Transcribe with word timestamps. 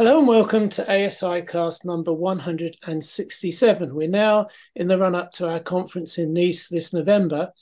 Hello 0.00 0.18
and 0.18 0.26
welcome 0.26 0.70
to 0.70 0.84
asiCast 0.86 1.84
number 1.84 2.10
167. 2.10 3.94
We're 3.94 4.08
now 4.08 4.46
in 4.74 4.88
the 4.88 4.96
run 4.96 5.14
up 5.14 5.30
to 5.32 5.46
our 5.46 5.60
conference 5.60 6.16
in 6.16 6.32
Nice 6.32 6.68
this 6.68 6.94
November, 6.94 7.52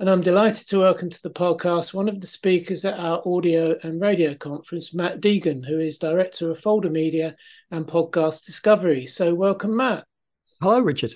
and 0.00 0.10
I'm 0.10 0.20
delighted 0.20 0.66
to 0.66 0.80
welcome 0.80 1.10
to 1.10 1.22
the 1.22 1.30
podcast 1.30 1.94
one 1.94 2.08
of 2.08 2.20
the 2.20 2.26
speakers 2.26 2.84
at 2.84 2.98
our 2.98 3.22
audio 3.24 3.76
and 3.84 4.00
radio 4.00 4.34
conference, 4.34 4.94
Matt 4.94 5.20
Deegan, 5.20 5.64
who 5.64 5.78
is 5.78 5.96
director 5.96 6.50
of 6.50 6.58
Folder 6.58 6.90
Media 6.90 7.36
and 7.70 7.86
Podcast 7.86 8.44
Discovery. 8.44 9.06
So, 9.06 9.32
welcome, 9.32 9.76
Matt. 9.76 10.06
Hello, 10.60 10.80
Richard. 10.80 11.14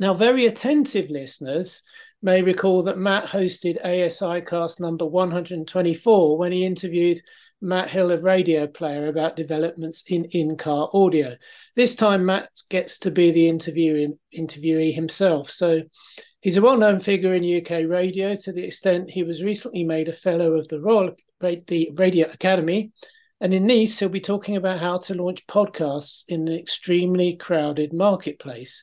Now, 0.00 0.14
very 0.14 0.46
attentive 0.46 1.10
listeners 1.10 1.82
may 2.22 2.42
recall 2.42 2.82
that 2.82 2.98
Matt 2.98 3.26
hosted 3.26 3.80
asiCast 3.84 4.80
number 4.80 5.06
124 5.06 6.38
when 6.38 6.50
he 6.50 6.64
interviewed 6.64 7.20
Matt 7.64 7.88
Hill 7.88 8.10
of 8.10 8.20
Radioplayer 8.20 9.08
about 9.08 9.36
developments 9.36 10.04
in 10.06 10.26
in 10.26 10.56
car 10.56 10.88
audio. 10.92 11.36
This 11.74 11.94
time, 11.94 12.26
Matt 12.26 12.50
gets 12.68 12.98
to 13.00 13.10
be 13.10 13.30
the 13.30 13.48
interviewee 13.48 14.94
himself. 14.94 15.50
So 15.50 15.82
he's 16.40 16.58
a 16.58 16.62
well 16.62 16.76
known 16.76 17.00
figure 17.00 17.32
in 17.32 17.62
UK 17.62 17.88
radio 17.88 18.36
to 18.36 18.52
the 18.52 18.64
extent 18.64 19.10
he 19.10 19.22
was 19.22 19.42
recently 19.42 19.82
made 19.82 20.08
a 20.08 20.12
Fellow 20.12 20.52
of 20.52 20.68
the 20.68 20.80
Royal 20.80 21.16
the 21.40 21.90
Radio 21.94 22.30
Academy. 22.30 22.92
And 23.40 23.52
in 23.52 23.66
Nice, 23.66 23.98
he'll 23.98 24.08
be 24.08 24.20
talking 24.20 24.56
about 24.56 24.80
how 24.80 24.98
to 24.98 25.14
launch 25.14 25.46
podcasts 25.46 26.24
in 26.28 26.48
an 26.48 26.54
extremely 26.54 27.36
crowded 27.36 27.92
marketplace. 27.92 28.82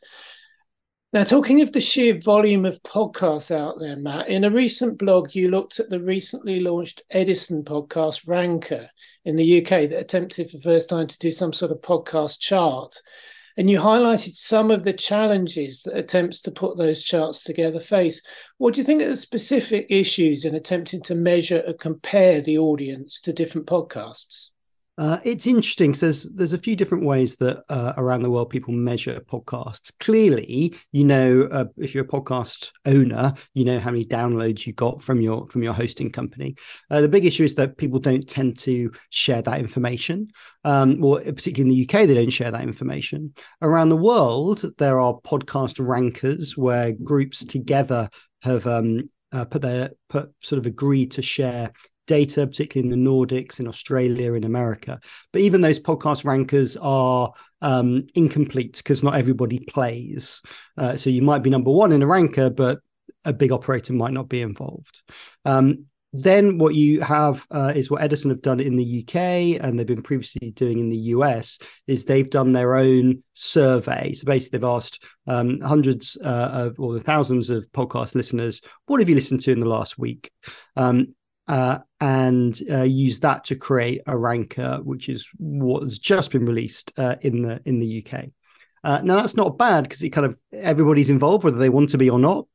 Now, 1.14 1.26
talking 1.26 1.62
of 1.62 1.74
the 1.74 1.82
sheer 1.82 2.18
volume 2.18 2.64
of 2.64 2.82
podcasts 2.84 3.54
out 3.54 3.80
there, 3.80 3.98
Matt, 3.98 4.30
in 4.30 4.46
a 4.46 4.50
recent 4.50 4.98
blog, 4.98 5.36
you 5.36 5.52
looked 5.52 5.78
at 5.82 5.90
the 5.90 6.00
recently 6.00 6.62
launched 6.62 7.02
Edison 7.10 7.66
podcast 7.66 8.30
Ranker 8.30 8.90
in 9.26 9.36
the 9.36 9.62
UK 9.62 9.90
that 9.90 10.00
attempted 10.00 10.50
for 10.50 10.56
the 10.56 10.64
first 10.64 10.88
time 10.88 11.08
to 11.08 11.20
do 11.20 11.30
some 11.30 11.52
sort 11.52 11.74
of 11.74 11.82
podcast 11.82 12.40
chart. 12.40 12.96
And 13.58 13.70
you 13.70 13.78
highlighted 13.78 14.38
some 14.38 14.72
of 14.72 14.86
the 14.86 14.94
challenges 14.94 15.82
that 15.82 15.98
attempts 15.98 16.40
to 16.44 16.52
put 16.52 16.78
those 16.78 17.04
charts 17.04 17.44
together 17.44 17.82
face. 17.82 18.22
What 18.58 18.74
do 18.74 18.80
you 18.80 18.86
think 18.86 19.02
are 19.02 19.10
the 19.10 19.18
specific 19.18 19.88
issues 19.90 20.46
in 20.46 20.56
attempting 20.56 21.02
to 21.02 21.16
measure 21.16 21.62
or 21.68 21.74
compare 21.74 22.40
the 22.40 22.58
audience 22.58 23.20
to 23.22 23.34
different 23.34 23.68
podcasts? 23.68 24.51
Uh, 25.02 25.18
it's 25.26 25.48
interesting. 25.48 25.96
So 25.96 26.06
there's 26.06 26.24
there's 26.26 26.54
a 26.54 26.60
few 26.60 26.76
different 26.76 27.04
ways 27.04 27.36
that 27.38 27.64
uh, 27.70 27.94
around 27.98 28.22
the 28.22 28.30
world 28.30 28.52
people 28.52 28.72
measure 28.72 29.20
podcasts. 29.22 29.92
Clearly, 30.00 30.76
you 30.92 31.04
know 31.04 31.50
uh, 31.52 31.66
if 31.78 31.96
you're 31.96 32.04
a 32.04 32.08
podcast 32.08 32.70
owner, 32.86 33.34
you 33.56 33.66
know 33.66 33.80
how 33.80 33.90
many 33.90 34.06
downloads 34.06 34.68
you 34.68 34.74
got 34.74 35.02
from 35.02 35.20
your 35.20 35.48
from 35.48 35.64
your 35.64 35.74
hosting 35.74 36.12
company. 36.12 36.56
Uh, 36.92 37.02
the 37.02 37.08
big 37.08 37.26
issue 37.26 37.44
is 37.44 37.56
that 37.56 37.78
people 37.78 37.98
don't 37.98 38.30
tend 38.30 38.60
to 38.60 38.92
share 39.10 39.42
that 39.42 39.60
information. 39.60 40.28
Um, 40.66 41.04
or 41.04 41.20
particularly 41.20 41.72
in 41.72 41.76
the 41.76 41.84
UK, 41.84 42.08
they 42.08 42.14
don't 42.14 42.30
share 42.30 42.52
that 42.52 42.62
information. 42.62 43.34
Around 43.64 43.90
the 43.90 43.98
world, 43.98 44.64
there 44.78 45.00
are 45.00 45.20
podcast 45.26 45.84
rankers 45.84 46.56
where 46.56 46.92
groups 46.92 47.44
together 47.44 48.08
have 48.44 48.68
um, 48.68 49.10
uh, 49.32 49.46
put 49.46 49.64
their 49.64 49.92
put 50.10 50.32
sort 50.42 50.60
of 50.60 50.66
agreed 50.66 51.12
to 51.14 51.22
share 51.22 51.72
data, 52.12 52.46
particularly 52.46 52.92
in 52.92 53.04
the 53.04 53.10
Nordics, 53.10 53.62
in 53.62 53.70
Australia, 53.70 54.34
in 54.34 54.44
America. 54.44 55.00
But 55.32 55.44
even 55.44 55.62
those 55.62 55.80
podcast 55.80 56.26
rankers 56.26 56.76
are 56.82 57.32
um, 57.62 58.06
incomplete 58.16 58.76
because 58.76 59.02
not 59.02 59.16
everybody 59.16 59.60
plays. 59.60 60.42
Uh, 60.78 60.98
so 60.98 61.10
you 61.10 61.22
might 61.22 61.42
be 61.42 61.50
number 61.50 61.72
one 61.72 61.94
in 61.94 62.02
a 62.02 62.08
ranker, 62.08 62.50
but 62.50 62.80
a 63.24 63.32
big 63.32 63.54
operator 63.54 63.94
might 63.94 64.12
not 64.12 64.28
be 64.28 64.42
involved. 64.42 65.04
Um, 65.46 65.86
then 66.12 66.58
what 66.58 66.76
you 66.76 67.00
have 67.00 67.48
uh, 67.52 67.72
is 67.74 67.90
what 67.90 68.02
Edison 68.02 68.30
have 68.30 68.42
done 68.42 68.60
in 68.60 68.76
the 68.76 69.02
UK 69.02 69.16
and 69.64 69.80
they've 69.80 69.88
been 69.88 70.04
previously 70.04 70.52
doing 70.52 70.80
in 70.80 70.90
the 70.90 70.98
US 71.16 71.58
is 71.88 72.04
they've 72.04 72.30
done 72.30 72.52
their 72.52 72.76
own 72.76 73.24
survey. 73.36 74.12
So 74.12 74.26
basically, 74.26 74.60
they've 74.60 74.68
asked 74.68 75.02
um, 75.28 75.62
hundreds 75.62 76.18
uh, 76.22 76.50
of 76.52 76.78
or 76.78 77.00
thousands 77.00 77.50
of 77.50 77.66
podcast 77.72 78.16
listeners, 78.16 78.60
what 78.88 79.00
have 79.00 79.08
you 79.08 79.16
listened 79.16 79.40
to 79.44 79.52
in 79.54 79.62
the 79.62 79.66
last 79.66 79.98
week? 79.98 80.30
Um, 80.76 81.16
uh, 81.48 81.80
and 82.00 82.60
uh, 82.70 82.84
use 82.84 83.20
that 83.20 83.44
to 83.46 83.56
create 83.56 84.02
a 84.08 84.18
ranker, 84.18 84.80
which 84.84 85.10
is 85.10 85.28
what 85.38 85.84
has 85.84 86.00
just 86.00 86.32
been 86.32 86.46
released 86.46 86.92
uh, 86.98 87.16
in 87.22 87.42
the 87.42 87.62
in 87.66 87.80
the 87.80 88.06
UK. 88.06 88.26
Uh, 88.84 89.02
now 89.04 89.16
that's 89.16 89.36
not 89.36 89.58
bad 89.58 89.84
because 89.84 90.02
it 90.02 90.10
kind 90.10 90.26
of 90.26 90.38
everybody's 90.54 91.10
involved 91.10 91.44
whether 91.44 91.58
they 91.58 91.70
want 91.70 91.90
to 91.92 91.98
be 91.98 92.10
or 92.10 92.20
not. 92.20 92.48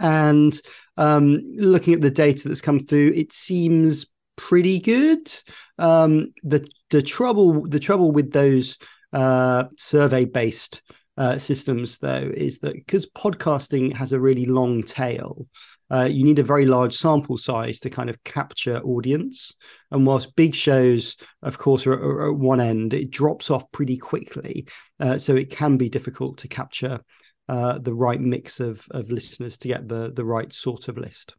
And 0.00 0.58
um, 0.96 1.42
looking 1.56 1.94
at 1.94 2.00
the 2.00 2.10
data 2.10 2.48
that's 2.48 2.60
come 2.60 2.80
through, 2.80 3.12
it 3.14 3.32
seems 3.32 4.06
pretty 4.36 4.80
good. 4.80 5.32
Um, 5.78 6.32
the 6.42 6.68
the 6.90 7.02
trouble 7.02 7.66
the 7.68 7.80
trouble 7.80 8.10
with 8.10 8.32
those 8.32 8.78
uh, 9.12 9.64
survey 9.76 10.24
based 10.24 10.82
uh, 11.18 11.36
systems, 11.36 11.98
though, 11.98 12.30
is 12.34 12.60
that 12.60 12.74
because 12.74 13.04
podcasting 13.10 13.92
has 13.92 14.12
a 14.12 14.20
really 14.20 14.46
long 14.46 14.82
tail, 14.84 15.46
uh, 15.90 16.04
you 16.04 16.22
need 16.22 16.38
a 16.38 16.44
very 16.44 16.64
large 16.64 16.96
sample 16.96 17.36
size 17.36 17.80
to 17.80 17.90
kind 17.90 18.08
of 18.08 18.22
capture 18.22 18.78
audience. 18.78 19.52
And 19.90 20.06
whilst 20.06 20.36
big 20.36 20.54
shows, 20.54 21.16
of 21.42 21.58
course, 21.58 21.86
are, 21.86 21.92
are 21.92 22.30
at 22.30 22.38
one 22.38 22.60
end, 22.60 22.94
it 22.94 23.10
drops 23.10 23.50
off 23.50 23.70
pretty 23.72 23.96
quickly. 23.96 24.68
Uh, 25.00 25.18
so 25.18 25.34
it 25.34 25.50
can 25.50 25.76
be 25.76 25.88
difficult 25.88 26.38
to 26.38 26.48
capture 26.48 27.00
uh, 27.48 27.78
the 27.78 27.94
right 27.94 28.20
mix 28.20 28.60
of, 28.60 28.86
of 28.92 29.10
listeners 29.10 29.58
to 29.58 29.68
get 29.68 29.88
the, 29.88 30.12
the 30.14 30.24
right 30.24 30.52
sort 30.52 30.86
of 30.86 30.98
list. 30.98 31.34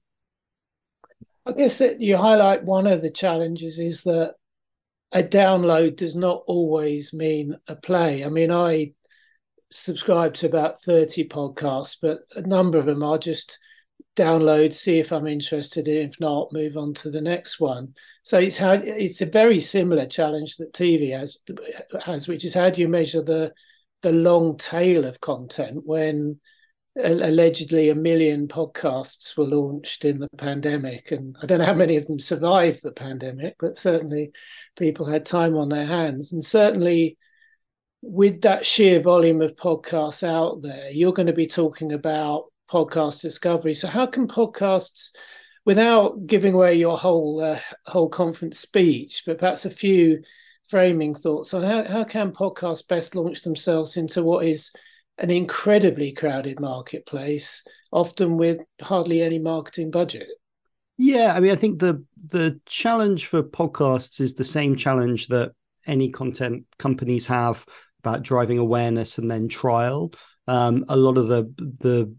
I 1.45 1.53
guess 1.53 1.77
that 1.77 2.01
you 2.01 2.17
highlight 2.17 2.65
one 2.65 2.85
of 2.85 3.01
the 3.01 3.11
challenges 3.11 3.79
is 3.79 4.03
that 4.03 4.33
a 5.13 5.23
download 5.23 5.95
does 5.95 6.15
not 6.15 6.43
always 6.47 7.13
mean 7.13 7.55
a 7.67 7.75
play. 7.75 8.25
I 8.25 8.29
mean, 8.29 8.51
I 8.51 8.93
subscribe 9.71 10.33
to 10.35 10.47
about 10.47 10.81
30 10.81 11.27
podcasts, 11.27 11.97
but 12.01 12.19
a 12.35 12.41
number 12.41 12.77
of 12.77 12.85
them 12.85 13.03
are 13.03 13.17
just 13.17 13.59
download, 14.15 14.73
see 14.73 14.99
if 14.99 15.11
I'm 15.11 15.27
interested. 15.27 15.87
in. 15.87 16.09
If 16.09 16.19
not, 16.19 16.51
move 16.51 16.77
on 16.77 16.93
to 16.95 17.09
the 17.09 17.21
next 17.21 17.59
one. 17.59 17.93
So 18.23 18.37
it's 18.37 18.57
how 18.57 18.73
it's 18.73 19.21
a 19.21 19.25
very 19.25 19.59
similar 19.59 20.05
challenge 20.05 20.57
that 20.57 20.73
TV 20.73 21.17
has 21.17 21.37
has, 22.03 22.27
which 22.27 22.45
is 22.45 22.53
how 22.53 22.69
do 22.69 22.81
you 22.81 22.87
measure 22.87 23.21
the 23.21 23.53
the 24.01 24.11
long 24.11 24.57
tail 24.57 25.05
of 25.05 25.19
content 25.19 25.81
when 25.85 26.39
uh, 26.97 27.09
allegedly 27.09 27.89
a 27.89 27.95
million 27.95 28.47
podcasts 28.47 29.37
were 29.37 29.45
launched 29.45 30.05
in 30.05 30.19
the 30.19 30.29
pandemic 30.37 31.11
and 31.11 31.35
i 31.41 31.45
don't 31.45 31.59
know 31.59 31.65
how 31.65 31.73
many 31.73 31.97
of 31.97 32.07
them 32.07 32.17
survived 32.17 32.81
the 32.81 32.91
pandemic 32.91 33.55
but 33.59 33.77
certainly 33.77 34.31
people 34.77 35.05
had 35.05 35.25
time 35.25 35.55
on 35.55 35.69
their 35.69 35.85
hands 35.85 36.31
and 36.31 36.43
certainly 36.43 37.17
with 38.01 38.41
that 38.41 38.65
sheer 38.65 38.99
volume 39.01 39.41
of 39.41 39.55
podcasts 39.55 40.23
out 40.23 40.61
there 40.61 40.89
you're 40.91 41.13
going 41.13 41.27
to 41.27 41.33
be 41.33 41.47
talking 41.47 41.93
about 41.93 42.45
podcast 42.69 43.21
discovery. 43.21 43.73
So 43.73 43.87
how 43.87 44.05
can 44.05 44.27
podcasts, 44.27 45.09
without 45.65 46.25
giving 46.27 46.53
away 46.53 46.75
your 46.75 46.97
whole 46.97 47.43
uh, 47.43 47.59
whole 47.85 48.09
conference 48.09 48.59
speech, 48.59 49.23
but 49.25 49.39
perhaps 49.39 49.65
a 49.65 49.69
few 49.69 50.21
framing 50.67 51.15
thoughts 51.15 51.53
on 51.53 51.63
how, 51.63 51.83
how 51.83 52.03
can 52.03 52.31
podcasts 52.31 52.87
best 52.87 53.15
launch 53.15 53.41
themselves 53.41 53.97
into 53.97 54.23
what 54.23 54.45
is 54.45 54.71
an 55.17 55.31
incredibly 55.31 56.11
crowded 56.11 56.59
marketplace, 56.59 57.63
often 57.91 58.37
with 58.37 58.59
hardly 58.81 59.21
any 59.21 59.39
marketing 59.39 59.91
budget? 59.91 60.27
Yeah, 60.97 61.33
I 61.35 61.39
mean, 61.39 61.51
I 61.51 61.55
think 61.55 61.79
the 61.79 62.05
the 62.29 62.59
challenge 62.65 63.25
for 63.25 63.41
podcasts 63.41 64.21
is 64.21 64.35
the 64.35 64.43
same 64.43 64.75
challenge 64.75 65.27
that 65.29 65.53
any 65.87 66.09
content 66.09 66.65
companies 66.77 67.25
have 67.25 67.65
about 67.99 68.23
driving 68.23 68.57
awareness 68.57 69.17
and 69.17 69.29
then 69.29 69.47
trial. 69.47 70.11
Um, 70.47 70.85
a 70.89 70.97
lot 70.97 71.17
of 71.17 71.27
the 71.27 71.43
the 71.79 72.13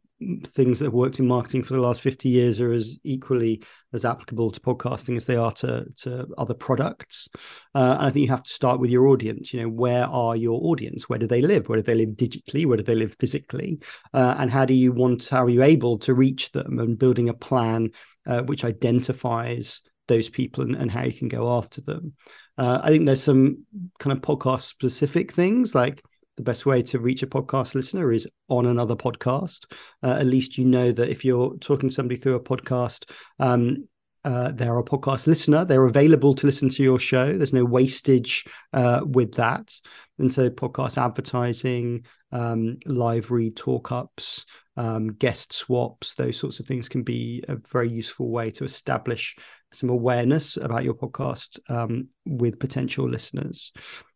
things 0.47 0.79
that 0.79 0.85
have 0.85 0.95
worked 0.95 1.19
in 1.19 1.27
marketing 1.27 1.63
for 1.63 1.75
the 1.75 1.81
last 1.81 2.03
50 2.03 2.29
years 2.29 2.61
are 2.61 2.73
as 2.73 2.99
equally 3.05 3.63
as 3.93 4.05
applicable 4.05 4.51
to 4.51 4.61
podcasting 4.61 5.17
as 5.17 5.25
they 5.25 5.37
are 5.37 5.53
to, 5.53 5.87
to 5.97 6.27
other 6.37 6.55
products. 6.55 7.29
Uh, 7.75 7.97
and 7.99 8.07
I 8.07 8.11
think 8.11 8.25
you 8.25 8.31
have 8.31 8.43
to 8.43 8.53
start 8.53 8.81
with 8.81 8.91
your 8.91 9.09
audience. 9.09 9.55
You 9.55 9.63
know, 9.63 9.69
where 9.69 10.05
are 10.05 10.37
your 10.37 10.61
audience? 10.63 11.09
Where 11.09 11.19
do 11.19 11.27
they 11.27 11.41
live? 11.41 11.69
Where 11.69 11.81
do 11.81 11.83
they 11.83 11.95
live 11.95 12.11
digitally? 12.11 12.67
Where 12.67 12.77
do 12.77 12.83
they 12.83 12.95
live 12.95 13.17
physically? 13.19 13.79
Uh, 14.13 14.35
and 14.39 14.51
how 14.51 14.67
do 14.67 14.75
you 14.75 14.93
want, 14.93 15.29
how 15.29 15.45
are 15.45 15.51
you 15.51 15.63
able 15.63 15.99
to 16.01 16.13
reach 16.13 16.53
them 16.53 16.79
and 16.79 16.99
building 16.99 17.31
a 17.31 17.35
plan 17.35 17.91
uh, 18.27 18.43
which 18.43 18.65
identifies 18.65 19.81
those 20.11 20.29
people 20.29 20.63
and, 20.63 20.75
and, 20.75 20.91
how 20.91 21.05
you 21.05 21.13
can 21.13 21.29
go 21.29 21.57
after 21.57 21.81
them. 21.81 22.13
Uh, 22.59 22.81
I 22.83 22.91
think 22.91 23.07
there's 23.07 23.23
some 23.23 23.65
kind 23.99 24.15
of 24.15 24.23
podcast 24.23 24.63
specific 24.63 25.33
things 25.33 25.75
like 25.75 26.03
the 26.37 26.43
best 26.43 26.67
way 26.67 26.83
to 26.83 26.99
reach 26.99 27.23
a 27.23 27.27
podcast 27.27 27.75
listener 27.75 28.13
is 28.13 28.27
on 28.49 28.67
another 28.67 28.97
podcast. 28.97 29.73
Uh, 30.03 30.17
at 30.19 30.27
least 30.27 30.59
you 30.59 30.65
know 30.65 30.93
that 30.93 31.09
if 31.09 31.25
you're 31.25 31.57
talking 31.59 31.89
to 31.89 31.95
somebody 31.95 32.19
through 32.19 32.35
a 32.35 32.41
podcast, 32.41 33.11
um, 33.39 33.89
uh, 34.25 34.53
they're 34.53 34.79
a 34.79 34.85
podcast 34.85 35.27
listener. 35.27 35.65
They're 35.65 35.87
available 35.87 36.35
to 36.35 36.47
listen 36.47 36.69
to 36.71 36.83
your 36.83 36.99
show. 36.99 37.33
There's 37.33 37.53
no 37.53 37.65
wastage 37.65 38.45
uh, 38.73 39.01
with 39.05 39.35
that. 39.35 39.75
And 40.19 40.33
so, 40.33 40.51
podcast 40.51 40.99
advertising, 40.99 42.05
um, 42.33 42.79
live 42.85 43.31
read 43.31 43.57
talk 43.57 43.93
ups, 43.93 44.45
um, 44.77 45.15
guest 45.15 45.53
swaps, 45.53 46.15
those 46.15 46.37
sorts 46.37 46.61
of 46.61 46.67
things 46.67 46.89
can 46.89 47.03
be 47.03 47.43
a 47.49 47.57
very 47.73 47.89
useful 47.89 48.31
way 48.31 48.51
to 48.53 48.65
establish 48.65 49.37
some 49.73 49.89
awareness 49.89 50.57
about 50.57 50.85
your 50.85 50.95
podcast 50.95 51.59
um, 51.69 52.09
with 52.27 52.59
potential 52.59 53.09
listeners. 53.09 53.73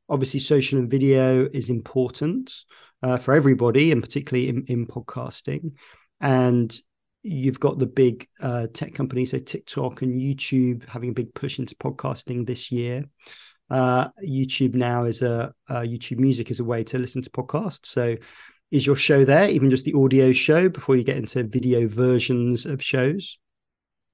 Obviously, 0.09 0.41
social 0.41 0.79
and 0.79 0.91
video 0.91 1.49
is 1.53 1.71
important 1.71 2.53
uh, 3.03 3.17
for 3.17 3.33
everybody, 3.33 3.91
and 3.91 4.03
particularly 4.03 4.49
in, 4.49 4.65
in 4.67 4.87
podcasting. 4.87 5.73
And 6.21 6.79
you've 7.25 7.59
got 7.59 7.79
the 7.79 7.87
big 7.87 8.29
uh, 8.41 8.69
tech 8.73 8.95
companies, 8.95 9.33
so 9.33 9.39
TikTok 9.39 10.03
and 10.03 10.21
YouTube, 10.21 10.87
having 10.89 11.09
a 11.09 11.15
big 11.15 11.35
push 11.35 11.59
into 11.59 11.75
podcasting 11.77 12.47
this 12.47 12.71
year. 12.71 13.05
Uh, 13.71 14.09
YouTube 14.23 14.75
now 14.75 15.05
is 15.05 15.23
a 15.23 15.53
uh, 15.69 15.81
YouTube 15.81 16.19
Music 16.19 16.51
is 16.51 16.61
a 16.61 16.65
way 16.65 16.85
to 16.85 16.99
listen 16.99 17.23
to 17.23 17.31
podcasts. 17.31 17.87
So, 17.87 18.17
is 18.71 18.87
your 18.87 18.97
show 18.97 19.25
there, 19.25 19.49
even 19.49 19.71
just 19.71 19.87
the 19.87 19.95
audio 19.95 20.33
show, 20.33 20.69
before 20.69 20.97
you 20.97 21.03
get 21.03 21.17
into 21.17 21.43
video 21.45 21.89
versions 21.89 22.67
of 22.67 22.83
shows? 22.83 23.39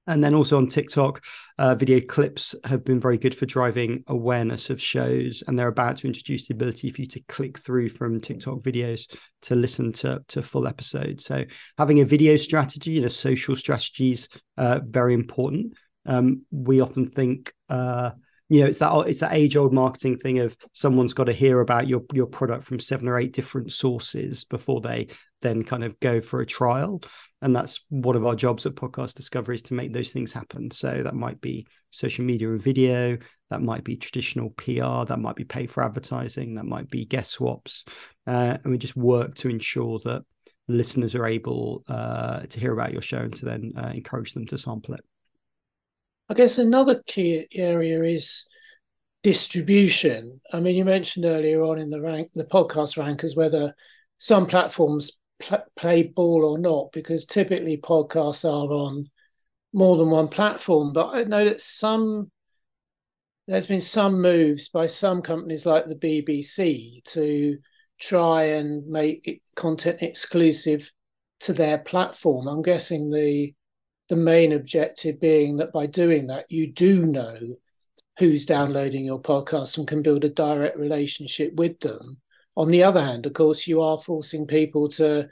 And 0.07 0.23
then 0.23 0.33
also 0.33 0.57
on 0.57 0.67
TikTok, 0.67 1.23
uh, 1.59 1.75
video 1.75 2.01
clips 2.01 2.55
have 2.63 2.83
been 2.83 2.99
very 2.99 3.17
good 3.17 3.35
for 3.35 3.45
driving 3.45 4.03
awareness 4.07 4.69
of 4.69 4.81
shows. 4.81 5.43
And 5.47 5.57
they're 5.57 5.67
about 5.67 5.97
to 5.99 6.07
introduce 6.07 6.47
the 6.47 6.55
ability 6.55 6.91
for 6.91 7.01
you 7.01 7.07
to 7.07 7.21
click 7.27 7.59
through 7.59 7.89
from 7.89 8.19
TikTok 8.19 8.59
videos 8.59 9.15
to 9.43 9.55
listen 9.55 9.91
to, 9.93 10.23
to 10.29 10.41
full 10.41 10.67
episodes. 10.67 11.25
So 11.25 11.45
having 11.77 11.99
a 11.99 12.05
video 12.05 12.35
strategy 12.37 12.97
and 12.97 13.05
a 13.05 13.11
social 13.11 13.55
strategy 13.55 14.11
is 14.11 14.27
uh, 14.57 14.79
very 14.83 15.13
important. 15.13 15.73
Um, 16.05 16.45
we 16.49 16.81
often 16.81 17.07
think, 17.07 17.53
uh, 17.69 18.11
you 18.51 18.59
know, 18.59 18.67
it's 18.67 18.79
that 18.79 18.91
it's 19.07 19.21
that 19.21 19.31
age 19.31 19.55
old 19.55 19.71
marketing 19.71 20.17
thing 20.17 20.39
of 20.39 20.57
someone's 20.73 21.13
got 21.13 21.23
to 21.23 21.31
hear 21.31 21.61
about 21.61 21.87
your 21.87 22.03
your 22.11 22.27
product 22.27 22.65
from 22.65 22.81
seven 22.81 23.07
or 23.07 23.17
eight 23.17 23.31
different 23.31 23.71
sources 23.71 24.43
before 24.43 24.81
they 24.81 25.07
then 25.39 25.63
kind 25.63 25.85
of 25.85 25.97
go 26.01 26.19
for 26.19 26.41
a 26.41 26.45
trial. 26.45 27.01
And 27.41 27.55
that's 27.55 27.85
one 27.87 28.17
of 28.17 28.25
our 28.25 28.35
jobs 28.35 28.65
at 28.65 28.75
Podcast 28.75 29.13
Discovery 29.13 29.55
is 29.55 29.61
to 29.63 29.73
make 29.73 29.93
those 29.93 30.11
things 30.11 30.33
happen. 30.33 30.69
So 30.69 31.01
that 31.01 31.15
might 31.15 31.39
be 31.39 31.65
social 31.91 32.25
media 32.25 32.49
and 32.49 32.61
video, 32.61 33.17
that 33.51 33.61
might 33.61 33.85
be 33.85 33.95
traditional 33.95 34.49
PR, 34.49 35.05
that 35.05 35.19
might 35.19 35.37
be 35.37 35.45
pay 35.45 35.65
for 35.65 35.81
advertising, 35.81 36.55
that 36.55 36.65
might 36.65 36.89
be 36.89 37.05
guest 37.05 37.31
swaps. 37.31 37.85
Uh, 38.27 38.57
and 38.61 38.71
we 38.73 38.77
just 38.77 38.97
work 38.97 39.33
to 39.35 39.47
ensure 39.47 39.99
that 40.03 40.23
listeners 40.67 41.15
are 41.15 41.25
able 41.25 41.85
uh, 41.87 42.41
to 42.41 42.59
hear 42.59 42.73
about 42.73 42.91
your 42.91 43.01
show 43.01 43.19
and 43.19 43.35
to 43.37 43.45
then 43.45 43.71
uh, 43.77 43.93
encourage 43.95 44.33
them 44.33 44.45
to 44.47 44.57
sample 44.57 44.95
it. 44.95 45.05
I 46.31 46.33
guess 46.33 46.59
another 46.59 47.03
key 47.07 47.45
area 47.53 48.01
is 48.03 48.47
distribution. 49.21 50.39
I 50.53 50.61
mean, 50.61 50.77
you 50.77 50.85
mentioned 50.85 51.25
earlier 51.25 51.61
on 51.61 51.77
in 51.77 51.89
the 51.89 51.99
rank, 51.99 52.31
the 52.33 52.45
podcast 52.45 52.97
rankers, 52.97 53.35
whether 53.35 53.75
some 54.17 54.45
platforms 54.45 55.11
pl- 55.39 55.65
play 55.75 56.03
ball 56.03 56.45
or 56.45 56.57
not, 56.57 56.93
because 56.93 57.25
typically 57.25 57.75
podcasts 57.75 58.45
are 58.45 58.71
on 58.71 59.07
more 59.73 59.97
than 59.97 60.09
one 60.09 60.29
platform. 60.29 60.93
But 60.93 61.09
I 61.09 61.25
know 61.25 61.43
that 61.43 61.59
some 61.59 62.31
there's 63.45 63.67
been 63.67 63.81
some 63.81 64.21
moves 64.21 64.69
by 64.69 64.85
some 64.85 65.21
companies 65.21 65.65
like 65.65 65.87
the 65.87 65.95
BBC 65.95 67.03
to 67.07 67.57
try 67.99 68.43
and 68.43 68.87
make 68.87 69.41
content 69.57 70.01
exclusive 70.01 70.93
to 71.41 71.51
their 71.51 71.79
platform. 71.79 72.47
I'm 72.47 72.61
guessing 72.61 73.09
the 73.09 73.53
the 74.11 74.17
main 74.17 74.51
objective 74.51 75.21
being 75.21 75.55
that 75.55 75.71
by 75.71 75.85
doing 75.85 76.27
that 76.27 76.51
you 76.51 76.67
do 76.67 77.05
know 77.05 77.37
who's 78.19 78.45
downloading 78.45 79.05
your 79.05 79.21
podcast 79.21 79.77
and 79.77 79.87
can 79.87 80.01
build 80.01 80.25
a 80.25 80.29
direct 80.29 80.77
relationship 80.77 81.53
with 81.55 81.79
them. 81.79 82.19
On 82.57 82.67
the 82.67 82.83
other 82.83 83.01
hand, 83.01 83.25
of 83.25 83.31
course, 83.31 83.67
you 83.67 83.81
are 83.81 83.97
forcing 83.97 84.45
people 84.45 84.89
to 84.89 85.29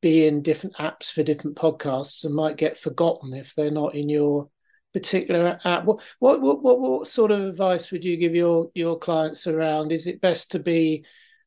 be 0.00 0.26
in 0.26 0.42
different 0.42 0.74
apps 0.74 1.12
for 1.12 1.22
different 1.22 1.56
podcasts 1.56 2.24
and 2.24 2.34
might 2.34 2.56
get 2.56 2.76
forgotten 2.76 3.32
if 3.32 3.54
they're 3.54 3.70
not 3.70 3.94
in 3.94 4.08
your 4.08 4.50
particular 4.92 5.60
app. 5.64 5.84
What 5.84 6.00
what 6.18 6.42
what 6.42 6.80
what, 6.80 7.06
sort 7.06 7.30
of 7.30 7.42
advice 7.42 7.92
would 7.92 8.04
you 8.04 8.16
give 8.16 8.34
your 8.34 8.72
your 8.74 8.98
clients 8.98 9.46
around? 9.46 9.92
Is 9.92 10.08
it 10.08 10.20
best 10.20 10.50
to 10.50 10.58
be 10.58 11.04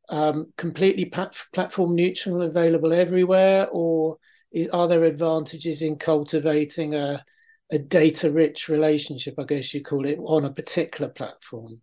um, 0.08 0.54
completely 0.56 1.08
pat- 1.08 1.36
platform 1.52 1.94
neutral, 1.94 2.42
available 2.42 2.94
everywhere, 2.94 3.68
or 3.70 4.18
is, 4.52 4.70
are 4.70 4.88
there 4.88 5.04
advantages 5.04 5.82
in 5.82 5.98
cultivating 5.98 6.96
a 6.96 7.24
a 7.72 7.78
data 7.78 8.32
rich 8.32 8.70
relationship, 8.70 9.36
I 9.38 9.44
guess 9.44 9.74
you 9.74 9.82
call 9.82 10.06
it, 10.06 10.20
on 10.24 10.46
a 10.46 10.54
particular 10.54 11.10
platform? 11.10 11.82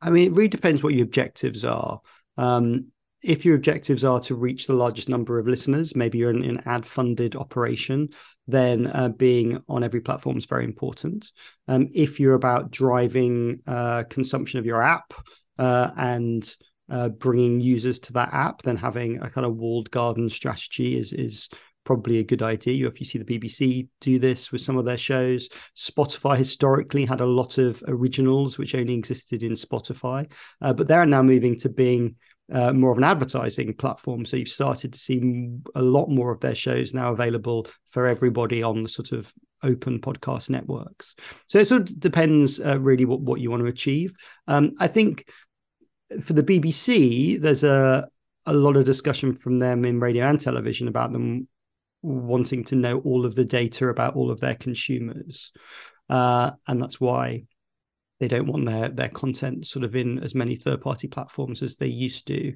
I 0.00 0.10
mean, 0.10 0.26
it 0.26 0.36
really 0.36 0.48
depends 0.48 0.82
what 0.82 0.94
your 0.94 1.04
objectives 1.04 1.64
are. 1.64 2.00
Um, 2.36 2.86
if 3.22 3.44
your 3.44 3.54
objectives 3.54 4.02
are 4.02 4.18
to 4.20 4.34
reach 4.34 4.66
the 4.66 4.72
largest 4.72 5.08
number 5.08 5.38
of 5.38 5.46
listeners, 5.46 5.94
maybe 5.94 6.18
you're 6.18 6.30
in 6.30 6.44
an 6.44 6.62
ad 6.66 6.84
funded 6.84 7.36
operation, 7.36 8.08
then 8.48 8.88
uh, 8.88 9.10
being 9.10 9.62
on 9.68 9.84
every 9.84 10.00
platform 10.00 10.36
is 10.36 10.44
very 10.44 10.64
important. 10.64 11.30
Um, 11.68 11.88
if 11.94 12.18
you're 12.18 12.34
about 12.34 12.72
driving 12.72 13.60
uh, 13.66 14.02
consumption 14.10 14.58
of 14.58 14.66
your 14.66 14.82
app 14.82 15.14
uh, 15.58 15.92
and 15.96 16.52
uh, 16.92 17.08
bringing 17.08 17.58
users 17.58 17.98
to 17.98 18.12
that 18.12 18.32
app, 18.32 18.62
then 18.62 18.76
having 18.76 19.20
a 19.22 19.30
kind 19.30 19.46
of 19.46 19.56
walled 19.56 19.90
garden 19.90 20.28
strategy 20.28 20.98
is 20.98 21.12
is 21.14 21.48
probably 21.84 22.18
a 22.18 22.24
good 22.24 22.42
idea. 22.42 22.86
If 22.86 23.00
you 23.00 23.06
see 23.06 23.18
the 23.18 23.24
BBC 23.24 23.88
do 24.00 24.18
this 24.18 24.52
with 24.52 24.60
some 24.60 24.76
of 24.76 24.84
their 24.84 24.98
shows, 24.98 25.48
Spotify 25.76 26.36
historically 26.36 27.04
had 27.04 27.20
a 27.20 27.26
lot 27.26 27.58
of 27.58 27.82
originals 27.88 28.58
which 28.58 28.74
only 28.74 28.94
existed 28.94 29.42
in 29.42 29.52
Spotify, 29.52 30.30
uh, 30.60 30.72
but 30.72 30.86
they're 30.86 31.06
now 31.06 31.22
moving 31.22 31.58
to 31.60 31.68
being 31.68 32.14
uh, 32.52 32.72
more 32.72 32.92
of 32.92 32.98
an 32.98 33.04
advertising 33.04 33.74
platform. 33.74 34.24
So 34.24 34.36
you've 34.36 34.48
started 34.48 34.92
to 34.92 34.98
see 34.98 35.48
a 35.74 35.82
lot 35.82 36.08
more 36.08 36.30
of 36.30 36.40
their 36.40 36.54
shows 36.54 36.92
now 36.92 37.12
available 37.12 37.66
for 37.90 38.06
everybody 38.06 38.62
on 38.62 38.82
the 38.82 38.88
sort 38.88 39.12
of 39.12 39.32
open 39.62 39.98
podcast 39.98 40.50
networks. 40.50 41.16
So 41.46 41.58
it 41.58 41.68
sort 41.68 41.82
of 41.82 42.00
depends 42.00 42.60
uh, 42.60 42.78
really 42.80 43.06
what, 43.06 43.20
what 43.20 43.40
you 43.40 43.50
want 43.50 43.62
to 43.62 43.68
achieve. 43.68 44.14
Um, 44.46 44.72
I 44.78 44.88
think 44.88 45.24
for 46.22 46.32
the 46.32 46.42
BBC, 46.42 47.40
there's 47.40 47.64
a 47.64 48.08
a 48.46 48.52
lot 48.52 48.76
of 48.76 48.84
discussion 48.84 49.34
from 49.34 49.58
them 49.58 49.84
in 49.84 50.00
radio 50.00 50.26
and 50.26 50.40
television 50.40 50.88
about 50.88 51.12
them 51.12 51.46
wanting 52.02 52.64
to 52.64 52.74
know 52.74 52.98
all 53.00 53.24
of 53.24 53.36
the 53.36 53.44
data 53.44 53.88
about 53.88 54.16
all 54.16 54.30
of 54.30 54.40
their 54.40 54.56
consumers. 54.56 55.52
Uh, 56.10 56.50
and 56.66 56.82
that's 56.82 57.00
why 57.00 57.44
they 58.18 58.28
don't 58.28 58.46
want 58.46 58.66
their 58.66 58.88
their 58.88 59.08
content 59.08 59.66
sort 59.66 59.84
of 59.84 59.96
in 59.96 60.18
as 60.20 60.34
many 60.34 60.56
third 60.56 60.80
party 60.80 61.08
platforms 61.08 61.62
as 61.62 61.76
they 61.76 61.86
used 61.86 62.26
to. 62.26 62.54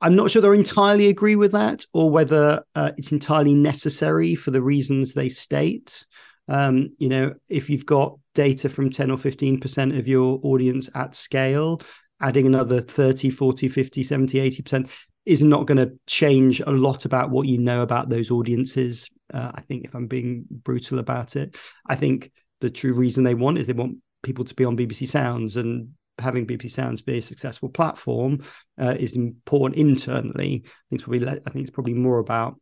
I'm 0.00 0.16
not 0.16 0.30
sure 0.30 0.42
they 0.42 0.48
entirely 0.48 1.06
agree 1.06 1.36
with 1.36 1.52
that, 1.52 1.84
or 1.92 2.10
whether 2.10 2.64
uh, 2.74 2.90
it's 2.96 3.12
entirely 3.12 3.54
necessary 3.54 4.34
for 4.34 4.50
the 4.50 4.62
reasons 4.62 5.14
they 5.14 5.28
state. 5.28 6.04
Um, 6.48 6.90
you 6.98 7.08
know, 7.08 7.34
if 7.48 7.70
you've 7.70 7.86
got 7.86 8.18
data 8.34 8.68
from 8.68 8.90
10 8.90 9.12
or 9.12 9.16
15% 9.16 9.96
of 9.96 10.08
your 10.08 10.40
audience 10.42 10.90
at 10.96 11.14
scale, 11.14 11.80
adding 12.22 12.46
another 12.46 12.80
30, 12.80 13.30
40, 13.30 13.68
50, 13.68 14.02
70, 14.02 14.50
80% 14.50 14.88
is 15.26 15.42
not 15.42 15.66
going 15.66 15.78
to 15.78 15.92
change 16.06 16.60
a 16.60 16.70
lot 16.70 17.04
about 17.04 17.30
what 17.30 17.46
you 17.46 17.58
know 17.58 17.82
about 17.82 18.08
those 18.08 18.30
audiences. 18.30 19.08
Uh, 19.32 19.52
I 19.54 19.60
think, 19.62 19.84
if 19.84 19.94
I'm 19.94 20.06
being 20.06 20.44
brutal 20.50 20.98
about 20.98 21.36
it, 21.36 21.56
I 21.86 21.94
think 21.94 22.32
the 22.60 22.70
true 22.70 22.94
reason 22.94 23.24
they 23.24 23.34
want 23.34 23.58
is 23.58 23.66
they 23.66 23.72
want 23.72 23.98
people 24.22 24.44
to 24.44 24.54
be 24.54 24.64
on 24.64 24.76
BBC 24.76 25.08
Sounds 25.08 25.56
and 25.56 25.88
having 26.18 26.46
BBC 26.46 26.70
Sounds 26.70 27.02
be 27.02 27.18
a 27.18 27.22
successful 27.22 27.68
platform 27.68 28.42
uh, 28.80 28.96
is 28.98 29.16
important 29.16 29.78
internally. 29.78 30.64
I 30.64 30.70
think 30.90 31.02
probably 31.02 31.28
I 31.28 31.50
think 31.50 31.66
it's 31.66 31.70
probably 31.70 31.94
more 31.94 32.18
about 32.18 32.56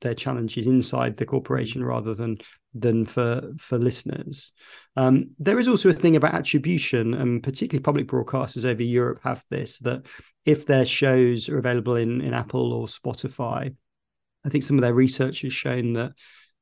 their 0.00 0.14
challenges 0.14 0.66
inside 0.66 1.16
the 1.16 1.26
corporation 1.26 1.84
rather 1.84 2.14
than 2.14 2.38
than 2.74 3.04
for 3.04 3.52
for 3.58 3.78
listeners. 3.78 4.52
Um, 4.96 5.30
there 5.38 5.58
is 5.58 5.68
also 5.68 5.90
a 5.90 5.94
thing 5.94 6.16
about 6.16 6.34
attribution, 6.34 7.14
and 7.14 7.42
particularly 7.42 7.82
public 7.82 8.06
broadcasters 8.06 8.64
over 8.64 8.82
Europe 8.82 9.20
have 9.24 9.44
this 9.50 9.78
that 9.80 10.02
if 10.44 10.66
their 10.66 10.86
shows 10.86 11.48
are 11.48 11.58
available 11.58 11.96
in 11.96 12.20
in 12.20 12.34
Apple 12.34 12.72
or 12.72 12.86
Spotify, 12.86 13.74
I 14.44 14.48
think 14.48 14.64
some 14.64 14.76
of 14.76 14.82
their 14.82 14.94
research 14.94 15.42
has 15.42 15.52
shown 15.52 15.94
that 15.94 16.12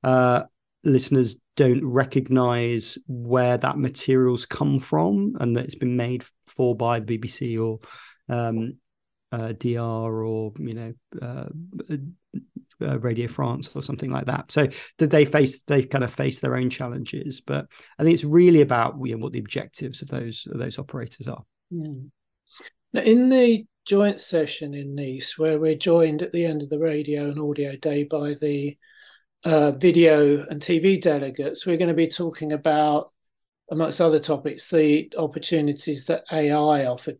uh, 0.02 0.44
listeners 0.84 1.36
don't 1.56 1.84
recognize 1.84 2.98
where 3.06 3.58
that 3.58 3.78
material's 3.78 4.46
come 4.46 4.78
from 4.78 5.36
and 5.40 5.56
that 5.56 5.64
it's 5.64 5.74
been 5.74 5.96
made 5.96 6.24
for 6.46 6.76
by 6.76 7.00
the 7.00 7.18
BBC 7.18 7.60
or 7.60 7.80
um, 8.28 8.74
uh, 9.32 9.52
DR 9.52 10.24
or 10.24 10.52
you 10.58 10.74
know 10.74 10.94
uh, 11.20 11.46
uh, 12.82 12.98
Radio 13.00 13.28
France 13.28 13.70
or 13.74 13.82
something 13.82 14.10
like 14.10 14.26
that. 14.26 14.50
So 14.50 14.68
that 14.98 15.10
they 15.10 15.24
face 15.24 15.62
they 15.62 15.84
kind 15.84 16.04
of 16.04 16.12
face 16.12 16.40
their 16.40 16.56
own 16.56 16.70
challenges, 16.70 17.40
but 17.40 17.66
I 17.98 18.04
think 18.04 18.14
it's 18.14 18.24
really 18.24 18.60
about 18.60 18.94
you 19.02 19.16
know, 19.16 19.22
what 19.22 19.32
the 19.32 19.38
objectives 19.38 20.02
of 20.02 20.08
those 20.08 20.46
of 20.50 20.58
those 20.58 20.78
operators 20.78 21.28
are. 21.28 21.42
Mm. 21.72 22.10
Now, 22.92 23.02
in 23.02 23.28
the 23.28 23.66
joint 23.84 24.20
session 24.20 24.74
in 24.74 24.94
Nice, 24.94 25.38
where 25.38 25.58
we're 25.58 25.74
joined 25.74 26.22
at 26.22 26.32
the 26.32 26.44
end 26.44 26.62
of 26.62 26.70
the 26.70 26.78
radio 26.78 27.24
and 27.30 27.38
audio 27.38 27.76
day 27.76 28.04
by 28.04 28.34
the 28.34 28.76
uh, 29.44 29.72
video 29.72 30.44
and 30.46 30.60
TV 30.60 31.00
delegates, 31.00 31.66
we're 31.66 31.76
going 31.76 31.88
to 31.88 31.94
be 31.94 32.08
talking 32.08 32.52
about, 32.52 33.10
amongst 33.70 34.00
other 34.00 34.20
topics, 34.20 34.68
the 34.68 35.12
opportunities 35.18 36.06
that 36.06 36.24
AI 36.32 36.86
offered, 36.86 37.18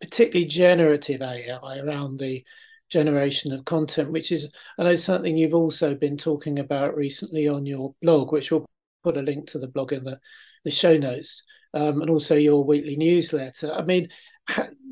particularly 0.00 0.46
generative 0.46 1.22
AI 1.22 1.78
around 1.78 2.18
the 2.18 2.44
generation 2.92 3.52
of 3.52 3.64
content, 3.64 4.12
which 4.12 4.30
is, 4.32 4.52
I 4.78 4.84
know, 4.84 4.96
something 4.96 5.36
you've 5.36 5.54
also 5.54 5.94
been 5.94 6.16
talking 6.16 6.58
about 6.58 6.96
recently 6.96 7.48
on 7.48 7.66
your 7.66 7.94
blog, 8.02 8.32
which 8.32 8.50
we'll 8.50 8.66
put 9.02 9.16
a 9.16 9.22
link 9.22 9.48
to 9.48 9.58
the 9.58 9.68
blog 9.68 9.92
in 9.92 10.04
the, 10.04 10.20
the 10.64 10.70
show 10.70 10.96
notes, 10.96 11.42
um, 11.74 12.02
and 12.02 12.10
also 12.10 12.36
your 12.36 12.64
weekly 12.64 12.96
newsletter. 12.96 13.72
I 13.72 13.82
mean, 13.82 14.08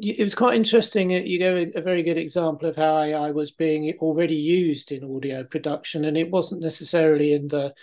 it 0.01 0.23
was 0.23 0.35
quite 0.35 0.57
interesting. 0.57 1.11
You 1.11 1.39
gave 1.39 1.73
a 1.75 1.83
very 1.83 2.03
good 2.03 2.19
example 2.19 2.69
of 2.69 2.77
how 2.77 2.99
AI 2.99 3.31
was 3.33 3.51
being 3.51 3.93
already 4.01 4.37
used 4.37 4.93
in 4.93 5.05
audio 5.05 5.45
production, 5.45 6.05
and 6.05 6.17
it 6.17 6.31
wasn't 6.31 6.63
necessarily 6.63 7.33
in 7.33 7.49
the 7.49 7.75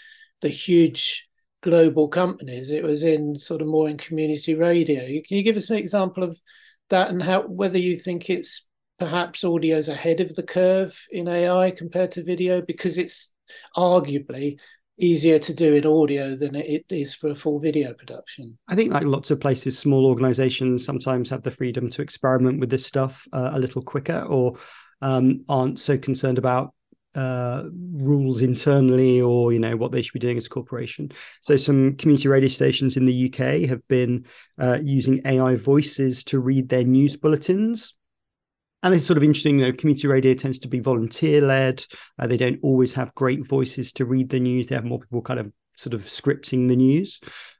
the 0.41 0.49
huge 0.49 1.27
global 1.61 2.07
companies. 2.07 2.69
It 2.69 2.83
was 2.83 3.03
in 3.03 3.35
sort 3.35 3.61
of 3.61 3.67
more 3.67 3.89
in 3.89 3.97
community 3.97 4.55
radio. 4.55 5.01
Can 5.27 5.37
you 5.37 5.43
give 5.43 5.57
us 5.57 5.69
an 5.69 5.77
example 5.77 6.23
of 6.23 6.39
that 6.89 7.09
and 7.09 7.21
how 7.21 7.41
whether 7.43 7.77
you 7.77 7.97
think 7.97 8.29
it's 8.29 8.67
perhaps 8.99 9.43
audio's 9.43 9.89
ahead 9.89 10.19
of 10.19 10.33
the 10.35 10.43
curve 10.43 10.99
in 11.11 11.27
AI 11.27 11.71
compared 11.71 12.11
to 12.11 12.23
video 12.23 12.61
because 12.61 12.97
it's 12.97 13.33
arguably 13.75 14.57
easier 14.99 15.37
to 15.37 15.53
do 15.53 15.75
in 15.75 15.85
audio 15.85 16.35
than 16.35 16.55
it 16.55 16.85
is 16.89 17.13
for 17.13 17.29
a 17.29 17.35
full 17.35 17.59
video 17.59 17.93
production. 17.93 18.57
I 18.67 18.75
think 18.75 18.91
like 18.91 19.03
lots 19.03 19.29
of 19.29 19.39
places, 19.39 19.77
small 19.77 20.07
organizations 20.07 20.83
sometimes 20.83 21.29
have 21.29 21.43
the 21.43 21.51
freedom 21.51 21.89
to 21.91 22.01
experiment 22.01 22.59
with 22.59 22.69
this 22.69 22.85
stuff 22.85 23.27
uh, 23.31 23.51
a 23.53 23.59
little 23.59 23.81
quicker 23.81 24.21
or 24.21 24.57
um, 25.01 25.45
aren't 25.47 25.79
so 25.79 25.97
concerned 25.97 26.39
about 26.39 26.73
uh, 27.13 27.63
rules 27.93 28.41
internally 28.43 29.19
or 29.21 29.51
you 29.51 29.57
know 29.57 29.75
what 29.75 29.91
they 29.91 30.01
should 30.01 30.13
be 30.13 30.19
doing 30.19 30.37
as 30.37 30.45
a 30.45 30.49
corporation. 30.49 31.11
So 31.41 31.57
some 31.57 31.95
community 31.95 32.27
radio 32.27 32.49
stations 32.49 32.97
in 32.97 33.05
the 33.05 33.31
UK 33.31 33.67
have 33.69 33.87
been 33.87 34.25
uh, 34.59 34.79
using 34.83 35.21
AI 35.25 35.55
voices 35.55 36.23
to 36.25 36.39
read 36.39 36.69
their 36.69 36.83
news 36.83 37.17
bulletins 37.17 37.93
and 38.83 38.93
it's 38.93 39.05
sort 39.05 39.17
of 39.17 39.23
interesting. 39.23 39.57
Know, 39.57 39.71
community 39.71 40.07
radio 40.07 40.33
tends 40.33 40.59
to 40.59 40.67
be 40.67 40.79
volunteer 40.79 41.41
led. 41.41 41.85
Uh, 42.19 42.27
they 42.27 42.37
don't 42.37 42.59
always 42.61 42.93
have 42.93 43.13
great 43.15 43.45
voices 43.47 43.91
to 43.93 44.05
read 44.05 44.29
the 44.29 44.39
news. 44.39 44.67
They 44.67 44.75
have 44.75 44.85
more 44.85 44.99
people 44.99 45.21
kind 45.21 45.39
of 45.39 45.51
sort 45.75 45.93
of 45.93 46.01
scripting 46.03 46.67
the 46.67 46.75
news, 46.75 47.19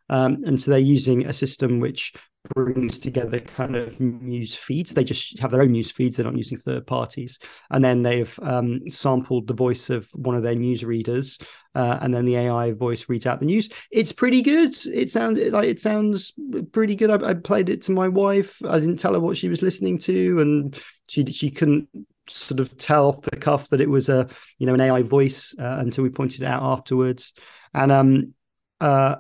um, 0.10 0.44
and 0.46 0.62
so 0.62 0.72
they're 0.72 0.80
using 0.80 1.26
a 1.26 1.34
system 1.34 1.80
which 1.80 2.14
brings 2.56 3.00
together 3.00 3.40
kind 3.40 3.76
of 3.76 4.00
news 4.00 4.56
feeds. 4.56 4.94
They 4.94 5.04
just 5.04 5.40
have 5.40 5.52
their 5.52 5.62
own 5.62 5.72
news 5.72 5.92
feeds. 5.92 6.18
They're 6.18 6.26
not 6.26 6.38
using 6.38 6.58
third 6.58 6.86
parties. 6.88 7.40
And 7.72 7.84
then 7.84 8.04
they've 8.04 8.40
um, 8.42 8.82
sampled 8.90 9.48
the 9.48 9.54
voice 9.54 9.90
of 9.90 10.08
one 10.14 10.36
of 10.36 10.44
their 10.44 10.56
news 10.56 10.84
readers, 10.84 11.40
uh, 11.76 12.00
and 12.02 12.14
then 12.14 12.26
the 12.26 12.36
AI 12.36 12.72
voice 12.72 13.08
reads 13.10 13.26
out 13.26 13.40
the 13.40 13.46
news. 13.46 13.70
It's 13.92 14.12
pretty 14.12 14.42
good. 14.42 14.76
It 14.86 15.10
sounds 15.10 15.40
like 15.40 15.68
it 15.68 15.80
sounds 15.80 16.34
pretty 16.72 16.96
good. 16.96 17.12
I, 17.12 17.30
I 17.30 17.34
played 17.34 17.70
it 17.70 17.82
to 17.84 17.92
my 17.92 18.08
wife. 18.08 18.62
I 18.68 18.80
didn't 18.80 18.98
tell 18.98 19.14
her 19.14 19.20
what 19.20 19.38
she 19.38 19.50
was 19.50 19.62
listening 19.62 19.98
to, 20.00 20.40
and 20.40 20.80
she 21.08 21.26
she 21.26 21.52
couldn't 21.52 21.88
sort 22.30 22.60
of 22.60 22.78
tell 22.78 23.08
off 23.08 23.22
the 23.22 23.38
cuff 23.38 23.70
that 23.70 23.82
it 23.82 23.90
was 23.90 24.10
a 24.10 24.28
you 24.58 24.66
know 24.66 24.74
an 24.74 24.82
AI 24.82 25.02
voice 25.02 25.56
uh, 25.60 25.78
until 25.80 26.04
we 26.04 26.10
pointed 26.10 26.42
it 26.42 26.48
out 26.48 26.64
afterwards. 26.64 27.34
And 27.74 27.92
um, 27.92 28.34
uh, 28.82 29.18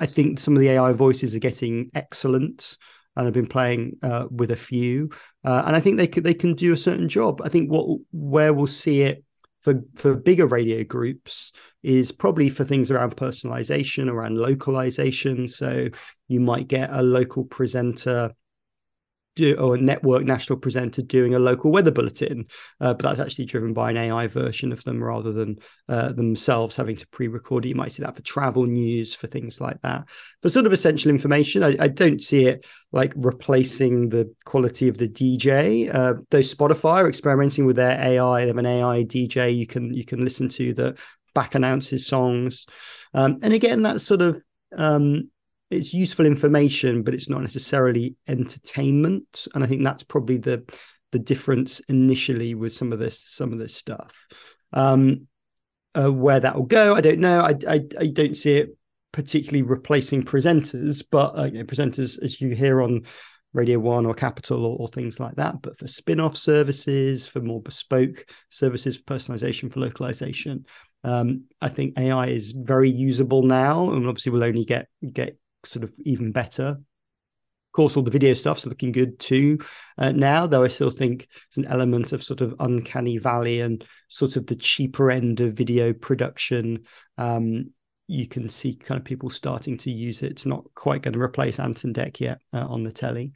I 0.00 0.06
think 0.06 0.38
some 0.38 0.54
of 0.54 0.60
the 0.60 0.68
AI 0.68 0.92
voices 0.92 1.34
are 1.34 1.40
getting 1.40 1.90
excellent, 1.94 2.76
and 3.16 3.26
I've 3.26 3.32
been 3.34 3.46
playing 3.46 3.96
uh, 4.02 4.26
with 4.30 4.50
a 4.50 4.56
few, 4.56 5.10
uh, 5.44 5.64
and 5.66 5.74
I 5.74 5.80
think 5.80 5.96
they 5.96 6.06
can 6.06 6.22
they 6.22 6.34
can 6.34 6.54
do 6.54 6.72
a 6.72 6.76
certain 6.76 7.08
job. 7.08 7.40
I 7.44 7.48
think 7.48 7.70
what 7.70 7.98
where 8.12 8.52
we'll 8.52 8.66
see 8.66 9.02
it 9.02 9.24
for 9.60 9.82
for 9.96 10.14
bigger 10.14 10.46
radio 10.46 10.84
groups 10.84 11.52
is 11.82 12.12
probably 12.12 12.48
for 12.48 12.64
things 12.64 12.90
around 12.90 13.16
personalization, 13.16 14.08
around 14.08 14.38
localization. 14.38 15.48
So 15.48 15.88
you 16.28 16.40
might 16.40 16.68
get 16.68 16.90
a 16.92 17.02
local 17.02 17.44
presenter 17.44 18.32
do, 19.38 19.56
or 19.56 19.76
a 19.76 19.80
network 19.80 20.24
national 20.24 20.58
presenter 20.58 21.02
doing 21.02 21.34
a 21.34 21.38
local 21.38 21.72
weather 21.72 21.90
bulletin, 21.90 22.46
uh, 22.80 22.92
but 22.94 23.02
that's 23.02 23.20
actually 23.20 23.46
driven 23.46 23.72
by 23.72 23.90
an 23.90 23.96
AI 23.96 24.26
version 24.26 24.72
of 24.72 24.82
them 24.84 25.02
rather 25.02 25.32
than 25.32 25.56
uh, 25.88 26.12
themselves 26.12 26.76
having 26.76 26.96
to 26.96 27.06
pre-record 27.08 27.64
it. 27.64 27.68
You 27.68 27.74
might 27.74 27.92
see 27.92 28.02
that 28.02 28.16
for 28.16 28.22
travel 28.22 28.66
news, 28.66 29.14
for 29.14 29.26
things 29.26 29.60
like 29.60 29.80
that. 29.82 30.04
For 30.42 30.50
sort 30.50 30.66
of 30.66 30.72
essential 30.72 31.10
information, 31.10 31.62
I, 31.62 31.76
I 31.80 31.88
don't 31.88 32.22
see 32.22 32.46
it 32.46 32.66
like 32.92 33.12
replacing 33.16 34.08
the 34.08 34.32
quality 34.44 34.88
of 34.88 34.98
the 34.98 35.08
DJ. 35.08 35.94
Uh, 35.94 36.14
though 36.30 36.40
Spotify 36.40 37.02
are 37.02 37.08
experimenting 37.08 37.66
with 37.66 37.76
their 37.76 37.98
AI, 38.00 38.42
they 38.42 38.48
have 38.48 38.58
an 38.58 38.66
AI 38.66 39.04
DJ 39.04 39.56
you 39.56 39.66
can 39.66 39.94
you 39.94 40.04
can 40.04 40.22
listen 40.22 40.48
to 40.50 40.74
that 40.74 40.98
back 41.34 41.54
announces 41.54 42.06
songs, 42.06 42.66
um, 43.14 43.38
and 43.42 43.52
again 43.52 43.82
that's 43.82 44.04
sort 44.04 44.22
of 44.22 44.40
um, 44.76 45.30
it's 45.70 45.92
useful 45.92 46.26
information, 46.26 47.02
but 47.02 47.14
it's 47.14 47.28
not 47.28 47.42
necessarily 47.42 48.16
entertainment. 48.26 49.46
And 49.54 49.62
I 49.62 49.66
think 49.66 49.84
that's 49.84 50.02
probably 50.02 50.38
the 50.38 50.64
the 51.10 51.18
difference 51.18 51.80
initially 51.88 52.54
with 52.54 52.72
some 52.72 52.92
of 52.92 52.98
this 52.98 53.20
some 53.20 53.52
of 53.52 53.58
this 53.58 53.74
stuff. 53.74 54.12
Um, 54.72 55.26
uh, 55.94 56.12
where 56.12 56.38
that 56.38 56.54
will 56.54 56.66
go, 56.66 56.94
I 56.94 57.00
don't 57.00 57.18
know. 57.18 57.40
I, 57.40 57.54
I, 57.66 57.80
I 57.98 58.06
don't 58.08 58.36
see 58.36 58.52
it 58.52 58.76
particularly 59.12 59.62
replacing 59.62 60.22
presenters, 60.22 61.02
but 61.10 61.36
uh, 61.36 61.44
you 61.44 61.58
know, 61.58 61.64
presenters 61.64 62.22
as 62.22 62.40
you 62.40 62.50
hear 62.50 62.82
on 62.82 63.02
Radio 63.54 63.78
One 63.78 64.04
or 64.04 64.14
Capital 64.14 64.64
or, 64.64 64.78
or, 64.78 64.88
things 64.88 65.18
like 65.18 65.34
that. 65.36 65.62
But 65.62 65.78
for 65.78 65.88
spin-off 65.88 66.36
services, 66.36 67.26
for 67.26 67.40
more 67.40 67.62
bespoke 67.62 68.26
services, 68.50 68.98
for 68.98 69.02
personalization, 69.04 69.72
for 69.72 69.80
localization, 69.80 70.66
um, 71.04 71.44
I 71.62 71.68
think 71.68 71.98
AI 71.98 72.26
is 72.26 72.52
very 72.52 72.90
usable 72.90 73.42
now, 73.42 73.90
and 73.90 74.06
obviously 74.06 74.32
we'll 74.32 74.44
only 74.44 74.64
get 74.64 74.88
get 75.12 75.38
sort 75.68 75.84
of 75.84 75.94
even 75.98 76.32
better. 76.32 76.78
Of 77.68 77.72
course, 77.72 77.96
all 77.96 78.02
the 78.02 78.10
video 78.10 78.34
stuff's 78.34 78.66
looking 78.66 78.92
good 78.92 79.18
too 79.18 79.58
uh, 79.98 80.12
now, 80.12 80.46
though 80.46 80.64
I 80.64 80.68
still 80.68 80.90
think 80.90 81.28
it's 81.46 81.58
an 81.58 81.66
element 81.66 82.12
of 82.12 82.24
sort 82.24 82.40
of 82.40 82.54
uncanny 82.60 83.18
valley 83.18 83.60
and 83.60 83.84
sort 84.08 84.36
of 84.36 84.46
the 84.46 84.56
cheaper 84.56 85.10
end 85.10 85.40
of 85.40 85.54
video 85.54 85.92
production. 85.92 86.84
Um, 87.18 87.70
you 88.08 88.26
can 88.26 88.48
see 88.48 88.74
kind 88.74 88.98
of 88.98 89.04
people 89.04 89.28
starting 89.28 89.76
to 89.78 89.90
use 89.90 90.22
it. 90.22 90.32
It's 90.32 90.46
not 90.46 90.64
quite 90.74 91.02
going 91.02 91.12
to 91.12 91.20
replace 91.20 91.60
Ant 91.60 91.84
and 91.84 91.94
Dec 91.94 92.20
yet 92.20 92.40
uh, 92.54 92.66
on 92.66 92.82
the 92.82 92.90
telly. 92.90 93.32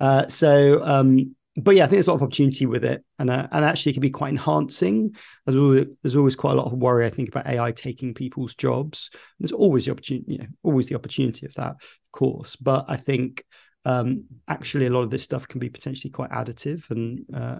Uh, 0.00 0.26
so 0.26 0.84
um, 0.84 1.36
but 1.56 1.74
yeah, 1.74 1.84
I 1.84 1.86
think 1.86 1.96
there's 1.96 2.08
a 2.08 2.10
lot 2.10 2.16
of 2.16 2.22
opportunity 2.22 2.66
with 2.66 2.84
it, 2.84 3.04
and 3.18 3.30
uh, 3.30 3.48
and 3.50 3.64
actually 3.64 3.90
it 3.90 3.94
can 3.94 4.02
be 4.02 4.10
quite 4.10 4.30
enhancing. 4.30 5.14
There's 5.46 5.58
always, 5.58 5.86
there's 6.02 6.16
always 6.16 6.36
quite 6.36 6.52
a 6.52 6.54
lot 6.56 6.66
of 6.66 6.78
worry, 6.78 7.06
I 7.06 7.10
think, 7.10 7.28
about 7.28 7.46
AI 7.46 7.72
taking 7.72 8.12
people's 8.12 8.54
jobs. 8.54 9.10
There's 9.38 9.52
always 9.52 9.86
the 9.86 9.92
opportunity, 9.92 10.32
you 10.32 10.38
know, 10.38 10.46
always 10.62 10.86
the 10.86 10.94
opportunity 10.94 11.46
of 11.46 11.54
that, 11.54 11.70
of 11.70 12.12
course. 12.12 12.56
But 12.56 12.84
I 12.88 12.96
think 12.96 13.44
um, 13.84 14.24
actually 14.48 14.86
a 14.86 14.90
lot 14.90 15.02
of 15.02 15.10
this 15.10 15.22
stuff 15.22 15.48
can 15.48 15.58
be 15.58 15.70
potentially 15.70 16.10
quite 16.10 16.30
additive 16.30 16.90
and 16.90 17.24
uh, 17.34 17.58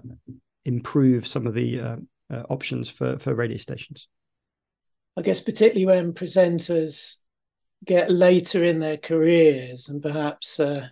improve 0.65 1.25
some 1.25 1.47
of 1.47 1.55
the 1.55 1.79
uh, 1.79 1.95
uh, 2.29 2.43
options 2.49 2.89
for 2.89 3.17
for 3.17 3.33
radio 3.33 3.57
stations. 3.57 4.07
I 5.17 5.23
guess 5.23 5.41
particularly 5.41 5.87
when 5.87 6.13
presenters 6.13 7.15
get 7.83 8.11
later 8.11 8.63
in 8.63 8.79
their 8.79 8.97
careers 8.97 9.89
and 9.89 10.01
perhaps 10.01 10.59
uh, 10.59 10.87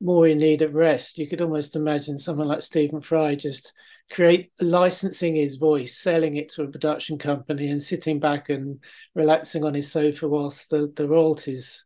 more 0.00 0.26
in 0.26 0.38
need 0.38 0.62
of 0.62 0.74
rest. 0.74 1.18
You 1.18 1.28
could 1.28 1.40
almost 1.40 1.76
imagine 1.76 2.18
someone 2.18 2.48
like 2.48 2.62
Stephen 2.62 3.00
Fry 3.00 3.34
just 3.34 3.72
create 4.12 4.52
licensing 4.60 5.34
his 5.34 5.56
voice, 5.56 5.96
selling 5.98 6.36
it 6.36 6.50
to 6.50 6.62
a 6.62 6.70
production 6.70 7.18
company, 7.18 7.68
and 7.68 7.82
sitting 7.82 8.20
back 8.20 8.50
and 8.50 8.82
relaxing 9.14 9.64
on 9.64 9.74
his 9.74 9.90
sofa 9.90 10.28
whilst 10.28 10.70
the, 10.70 10.92
the 10.94 11.08
royalties 11.08 11.84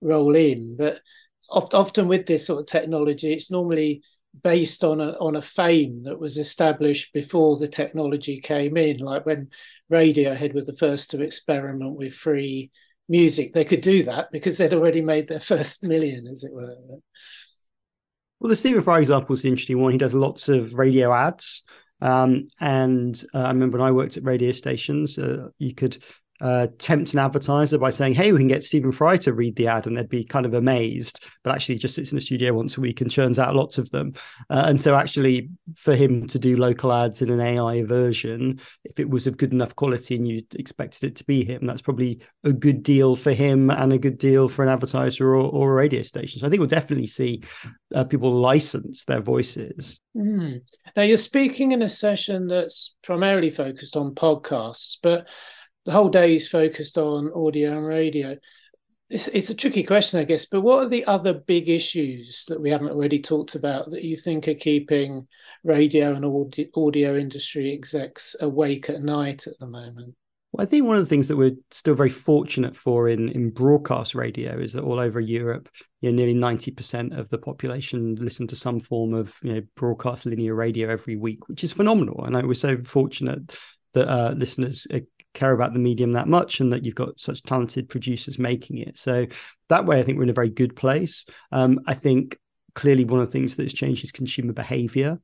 roll 0.00 0.34
in. 0.36 0.76
But 0.76 1.00
oft, 1.50 1.74
often 1.74 2.08
with 2.08 2.26
this 2.26 2.46
sort 2.46 2.60
of 2.60 2.66
technology, 2.66 3.32
it's 3.32 3.50
normally 3.50 4.02
based 4.42 4.84
on 4.84 5.00
a, 5.00 5.12
on 5.12 5.36
a 5.36 5.42
fame 5.42 6.02
that 6.04 6.18
was 6.18 6.38
established 6.38 7.12
before 7.12 7.56
the 7.56 7.68
technology 7.68 8.40
came 8.40 8.76
in, 8.76 8.98
like 8.98 9.24
when 9.24 9.48
Radiohead 9.90 10.54
were 10.54 10.64
the 10.64 10.76
first 10.76 11.10
to 11.10 11.22
experiment 11.22 11.94
with 11.94 12.12
free 12.12 12.70
music. 13.08 13.52
They 13.52 13.64
could 13.64 13.80
do 13.80 14.02
that 14.04 14.30
because 14.32 14.58
they'd 14.58 14.74
already 14.74 15.02
made 15.02 15.28
their 15.28 15.40
first 15.52 15.82
million, 15.82 16.26
as 16.26 16.44
it 16.44 16.52
were. 16.52 16.76
Well, 18.40 18.50
the 18.50 18.56
Stephen 18.56 18.82
Fry 18.82 19.00
example 19.00 19.34
is 19.34 19.42
the 19.42 19.48
interesting 19.48 19.80
one. 19.80 19.92
He 19.92 19.98
does 19.98 20.14
lots 20.14 20.48
of 20.48 20.74
radio 20.74 21.12
ads. 21.12 21.62
Um, 22.02 22.48
and 22.60 23.24
uh, 23.34 23.38
I 23.38 23.48
remember 23.48 23.78
when 23.78 23.86
I 23.86 23.92
worked 23.92 24.16
at 24.16 24.24
radio 24.24 24.52
stations, 24.52 25.18
uh, 25.18 25.48
you 25.58 25.74
could 25.74 25.98
uh, 26.40 26.68
tempt 26.78 27.12
an 27.12 27.18
advertiser 27.18 27.78
by 27.78 27.90
saying, 27.90 28.14
"Hey, 28.14 28.32
we 28.32 28.38
can 28.38 28.48
get 28.48 28.64
Stephen 28.64 28.92
Fry 28.92 29.16
to 29.18 29.32
read 29.32 29.56
the 29.56 29.68
ad," 29.68 29.86
and 29.86 29.96
they'd 29.96 30.08
be 30.08 30.24
kind 30.24 30.46
of 30.46 30.54
amazed. 30.54 31.24
But 31.42 31.54
actually, 31.54 31.76
just 31.76 31.94
sits 31.94 32.12
in 32.12 32.16
the 32.16 32.22
studio 32.22 32.52
once 32.52 32.76
a 32.76 32.80
week 32.80 33.00
and 33.00 33.10
churns 33.10 33.38
out 33.38 33.56
lots 33.56 33.78
of 33.78 33.90
them. 33.90 34.14
Uh, 34.50 34.64
and 34.66 34.80
so, 34.80 34.94
actually, 34.94 35.48
for 35.74 35.94
him 35.94 36.26
to 36.28 36.38
do 36.38 36.56
local 36.56 36.92
ads 36.92 37.22
in 37.22 37.30
an 37.30 37.40
AI 37.40 37.84
version, 37.84 38.60
if 38.84 38.98
it 38.98 39.08
was 39.08 39.26
of 39.26 39.36
good 39.36 39.52
enough 39.52 39.74
quality 39.76 40.16
and 40.16 40.28
you 40.28 40.42
expected 40.54 41.04
it 41.04 41.16
to 41.16 41.24
be 41.24 41.44
him, 41.44 41.66
that's 41.66 41.82
probably 41.82 42.20
a 42.44 42.52
good 42.52 42.82
deal 42.82 43.16
for 43.16 43.32
him 43.32 43.70
and 43.70 43.92
a 43.92 43.98
good 43.98 44.18
deal 44.18 44.48
for 44.48 44.62
an 44.62 44.68
advertiser 44.68 45.34
or, 45.34 45.50
or 45.50 45.72
a 45.72 45.74
radio 45.74 46.02
station. 46.02 46.40
So 46.40 46.46
I 46.46 46.50
think 46.50 46.60
we'll 46.60 46.68
definitely 46.68 47.06
see 47.06 47.42
uh, 47.94 48.04
people 48.04 48.32
license 48.32 49.04
their 49.04 49.20
voices. 49.20 50.00
Mm. 50.16 50.62
Now, 50.96 51.02
you're 51.02 51.16
speaking 51.16 51.72
in 51.72 51.82
a 51.82 51.88
session 51.88 52.46
that's 52.46 52.96
primarily 53.02 53.50
focused 53.50 53.96
on 53.96 54.14
podcasts, 54.14 54.96
but 55.02 55.26
the 55.86 55.92
whole 55.92 56.08
day 56.08 56.34
is 56.34 56.48
focused 56.48 56.98
on 56.98 57.32
audio 57.34 57.78
and 57.78 57.86
radio. 57.86 58.36
It's, 59.08 59.28
it's 59.28 59.50
a 59.50 59.54
tricky 59.54 59.84
question, 59.84 60.18
I 60.18 60.24
guess, 60.24 60.44
but 60.44 60.62
what 60.62 60.84
are 60.84 60.88
the 60.88 61.04
other 61.04 61.32
big 61.32 61.68
issues 61.68 62.44
that 62.48 62.60
we 62.60 62.70
haven't 62.70 62.90
already 62.90 63.22
talked 63.22 63.54
about 63.54 63.92
that 63.92 64.02
you 64.02 64.16
think 64.16 64.48
are 64.48 64.54
keeping 64.54 65.28
radio 65.62 66.12
and 66.12 66.24
audio, 66.74 67.16
industry 67.16 67.72
execs 67.72 68.34
awake 68.40 68.90
at 68.90 69.00
night 69.00 69.46
at 69.46 69.56
the 69.60 69.66
moment? 69.68 70.16
Well, 70.50 70.64
I 70.64 70.66
think 70.66 70.86
one 70.86 70.96
of 70.96 71.04
the 71.04 71.08
things 71.08 71.28
that 71.28 71.36
we're 71.36 71.54
still 71.70 71.94
very 71.94 72.10
fortunate 72.10 72.74
for 72.74 73.08
in, 73.08 73.28
in 73.28 73.50
broadcast 73.50 74.16
radio 74.16 74.58
is 74.58 74.72
that 74.72 74.82
all 74.82 74.98
over 74.98 75.20
Europe, 75.20 75.68
you 76.00 76.10
know, 76.10 76.16
nearly 76.16 76.34
90% 76.34 77.16
of 77.16 77.28
the 77.28 77.38
population 77.38 78.16
listen 78.16 78.48
to 78.48 78.56
some 78.56 78.80
form 78.80 79.14
of 79.14 79.36
you 79.42 79.54
know, 79.54 79.62
broadcast 79.76 80.26
linear 80.26 80.56
radio 80.56 80.88
every 80.88 81.14
week, 81.14 81.48
which 81.48 81.62
is 81.62 81.72
phenomenal. 81.72 82.24
And 82.24 82.36
I 82.36 82.42
was 82.42 82.60
so 82.60 82.76
fortunate 82.84 83.52
that 83.94 84.08
uh, 84.08 84.34
listeners 84.36 84.86
care 85.36 85.52
about 85.52 85.72
the 85.72 85.78
medium 85.78 86.12
that 86.12 86.28
much 86.28 86.60
and 86.60 86.72
that 86.72 86.84
you've 86.84 86.94
got 86.94 87.20
such 87.20 87.42
talented 87.42 87.88
producers 87.88 88.38
making 88.38 88.78
it. 88.78 88.98
So 88.98 89.26
that 89.68 89.86
way, 89.86 90.00
I 90.00 90.02
think 90.02 90.18
we're 90.18 90.24
in 90.24 90.30
a 90.30 90.34
very 90.34 90.50
good 90.50 90.74
place. 90.74 91.24
Um, 91.52 91.80
I 91.86 91.94
think 91.94 92.38
clearly 92.74 93.04
one 93.04 93.20
of 93.20 93.26
the 93.26 93.32
things 93.32 93.56
that 93.56 93.62
has 93.62 93.72
changed 93.72 94.04
is 94.04 94.12
consumer 94.12 94.52
behavior 94.52 95.18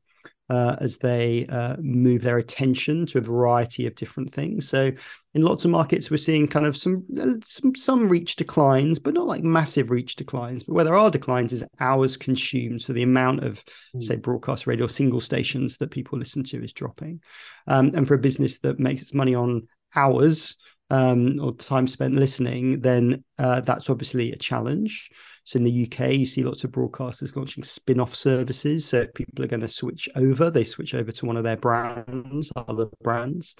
uh, 0.52 0.76
as 0.80 0.98
they 0.98 1.46
uh, 1.48 1.76
move 1.80 2.20
their 2.20 2.38
attention 2.38 3.06
to 3.06 3.18
a 3.18 3.22
variety 3.22 3.86
of 3.86 3.94
different 3.94 4.30
things. 4.30 4.68
So, 4.68 4.92
in 5.34 5.42
lots 5.42 5.64
of 5.64 5.70
markets, 5.70 6.10
we're 6.10 6.18
seeing 6.18 6.46
kind 6.46 6.66
of 6.66 6.76
some 6.76 7.00
uh, 7.18 7.34
some, 7.42 7.74
some 7.74 8.08
reach 8.08 8.36
declines, 8.36 8.98
but 8.98 9.14
not 9.14 9.26
like 9.26 9.42
massive 9.42 9.90
reach 9.90 10.16
declines. 10.16 10.62
But 10.62 10.74
where 10.74 10.84
there 10.84 10.96
are 10.96 11.10
declines 11.10 11.54
is 11.54 11.64
hours 11.80 12.18
consumed. 12.18 12.82
So 12.82 12.92
the 12.92 13.02
amount 13.02 13.44
of 13.44 13.64
mm. 13.96 14.02
say 14.02 14.16
broadcast 14.16 14.66
radio 14.66 14.86
single 14.86 15.22
stations 15.22 15.78
that 15.78 15.90
people 15.90 16.18
listen 16.18 16.44
to 16.44 16.62
is 16.62 16.74
dropping. 16.74 17.22
Um, 17.66 17.92
and 17.94 18.06
for 18.06 18.14
a 18.14 18.18
business 18.18 18.58
that 18.58 18.78
makes 18.78 19.00
its 19.00 19.14
money 19.14 19.34
on 19.34 19.68
hours 19.94 20.56
um, 20.92 21.40
or 21.40 21.54
time 21.54 21.86
spent 21.86 22.14
listening, 22.14 22.80
then 22.80 23.24
uh, 23.38 23.60
that's 23.60 23.88
obviously 23.88 24.30
a 24.32 24.36
challenge. 24.36 25.08
So 25.44 25.56
in 25.56 25.64
the 25.64 25.88
UK, 25.90 26.12
you 26.12 26.26
see 26.26 26.42
lots 26.42 26.64
of 26.64 26.70
broadcasters 26.70 27.34
launching 27.34 27.64
spin-off 27.64 28.14
services. 28.14 28.84
So 28.84 29.00
if 29.00 29.14
people 29.14 29.42
are 29.42 29.48
going 29.48 29.60
to 29.60 29.68
switch 29.68 30.08
over, 30.14 30.50
they 30.50 30.64
switch 30.64 30.94
over 30.94 31.10
to 31.10 31.26
one 31.26 31.38
of 31.38 31.44
their 31.44 31.56
brands, 31.56 32.52
other 32.54 32.86
brands. 33.02 33.56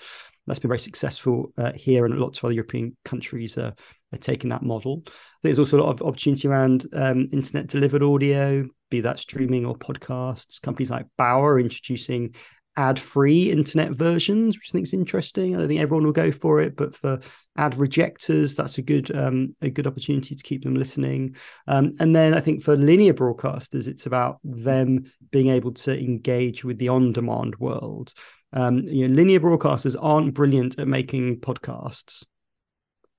That's 0.46 0.60
been 0.60 0.68
very 0.68 0.78
successful 0.78 1.52
uh, 1.56 1.72
here, 1.72 2.04
and 2.04 2.18
lots 2.18 2.38
of 2.38 2.44
other 2.44 2.54
European 2.54 2.96
countries 3.04 3.56
are, 3.56 3.72
are 4.12 4.18
taking 4.18 4.50
that 4.50 4.62
model. 4.62 5.02
There's 5.42 5.58
also 5.58 5.78
a 5.78 5.82
lot 5.82 5.90
of 5.90 6.06
opportunity 6.06 6.48
around 6.48 6.86
um, 6.92 7.28
internet 7.32 7.68
delivered 7.68 8.02
audio, 8.02 8.68
be 8.90 9.00
that 9.00 9.18
streaming 9.18 9.64
or 9.64 9.76
podcasts. 9.76 10.60
Companies 10.60 10.90
like 10.90 11.06
Bauer 11.16 11.58
introducing 11.58 12.34
ad-free 12.76 13.50
internet 13.50 13.92
versions, 13.92 14.56
which 14.56 14.70
I 14.70 14.72
think 14.72 14.86
is 14.86 14.94
interesting. 14.94 15.54
I 15.54 15.58
don't 15.58 15.68
think 15.68 15.80
everyone 15.80 16.04
will 16.04 16.12
go 16.12 16.32
for 16.32 16.60
it, 16.60 16.76
but 16.76 16.94
for 16.94 17.20
ad 17.56 17.76
rejectors, 17.76 18.54
that's 18.54 18.78
a 18.78 18.82
good 18.82 19.14
um, 19.14 19.54
a 19.60 19.70
good 19.70 19.86
opportunity 19.86 20.34
to 20.34 20.42
keep 20.42 20.64
them 20.64 20.74
listening. 20.74 21.36
Um, 21.68 21.94
and 22.00 22.16
then 22.16 22.34
I 22.34 22.40
think 22.40 22.62
for 22.62 22.76
linear 22.76 23.14
broadcasters, 23.14 23.86
it's 23.86 24.06
about 24.06 24.38
them 24.42 25.04
being 25.30 25.48
able 25.48 25.72
to 25.72 25.98
engage 25.98 26.64
with 26.64 26.78
the 26.78 26.88
on-demand 26.88 27.56
world. 27.56 28.14
Um, 28.54 28.78
you 28.80 29.08
know, 29.08 29.14
linear 29.14 29.40
broadcasters 29.40 29.96
aren't 30.00 30.34
brilliant 30.34 30.78
at 30.78 30.88
making 30.88 31.40
podcasts. 31.40 32.24